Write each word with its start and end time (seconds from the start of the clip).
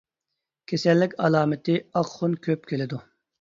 كېسەللىك 0.71 1.13
ئالامىتى 1.25 1.75
ئاق 1.83 2.11
خۇن 2.15 2.35
كۆپ 2.49 2.67
كېلىدۇ. 2.73 3.01